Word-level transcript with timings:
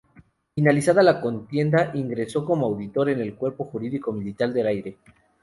Finalizada 0.55 1.03
la 1.03 1.21
contienda 1.21 1.91
ingresó 1.93 2.43
como 2.43 2.65
auditor 2.65 3.11
en 3.11 3.21
el 3.21 3.35
Cuerpo 3.35 3.65
Jurídico 3.65 4.11
Militar 4.11 4.51
del 4.51 4.65
Aire. 4.65 4.97